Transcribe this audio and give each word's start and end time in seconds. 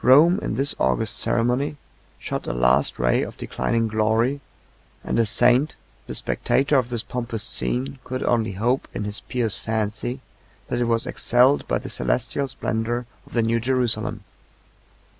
Rome, 0.03 0.39
in 0.41 0.55
this 0.55 0.73
august 0.79 1.15
ceremony, 1.15 1.77
shot 2.17 2.47
a 2.47 2.53
last 2.53 2.97
ray 2.97 3.21
of 3.21 3.37
declining 3.37 3.87
glory; 3.87 4.41
and 5.03 5.19
a 5.19 5.27
saint, 5.27 5.75
the 6.07 6.15
spectator 6.15 6.75
of 6.75 6.89
this 6.89 7.03
pompous 7.03 7.43
scene, 7.43 7.99
could 8.03 8.23
only 8.23 8.53
hope, 8.53 8.87
in 8.95 9.03
his 9.03 9.19
pious 9.19 9.55
fancy, 9.57 10.19
that 10.69 10.79
it 10.79 10.85
was 10.85 11.05
excelled 11.05 11.67
by 11.67 11.77
the 11.77 11.87
celestial 11.87 12.47
splendor 12.47 13.05
of 13.27 13.33
the 13.33 13.43
new 13.43 13.59
Jerusalem. 13.59 14.23